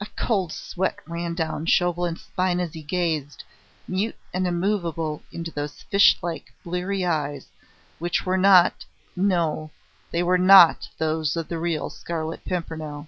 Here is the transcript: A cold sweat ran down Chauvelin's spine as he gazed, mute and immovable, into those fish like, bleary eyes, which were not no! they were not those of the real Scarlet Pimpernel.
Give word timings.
A 0.00 0.06
cold 0.16 0.52
sweat 0.52 0.98
ran 1.06 1.34
down 1.36 1.64
Chauvelin's 1.64 2.22
spine 2.22 2.58
as 2.58 2.72
he 2.72 2.82
gazed, 2.82 3.44
mute 3.86 4.16
and 4.34 4.48
immovable, 4.48 5.22
into 5.30 5.52
those 5.52 5.80
fish 5.82 6.18
like, 6.22 6.52
bleary 6.64 7.04
eyes, 7.04 7.46
which 8.00 8.26
were 8.26 8.36
not 8.36 8.84
no! 9.14 9.70
they 10.10 10.24
were 10.24 10.38
not 10.38 10.88
those 10.98 11.36
of 11.36 11.46
the 11.46 11.58
real 11.60 11.88
Scarlet 11.88 12.44
Pimpernel. 12.44 13.06